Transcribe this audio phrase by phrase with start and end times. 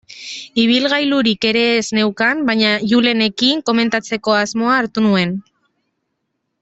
[0.61, 5.37] Ibilgailurik ere ez neukan, baina Julenekin komentatzeko asmoa hartu nuen.